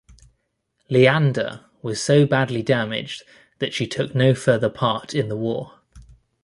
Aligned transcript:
"Leander" 0.89 1.63
was 1.83 2.01
so 2.01 2.25
badly 2.25 2.63
damaged 2.63 3.21
that 3.59 3.71
she 3.71 3.85
took 3.85 4.15
no 4.15 4.33
further 4.33 4.67
part 4.67 5.13
in 5.13 5.29
the 5.29 5.37
war. 5.37 5.81